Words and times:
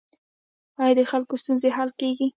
آیا 0.83 0.93
د 0.99 1.01
خلکو 1.11 1.33
ستونزې 1.41 1.69
حل 1.77 1.89
کیږي؟ 2.01 2.27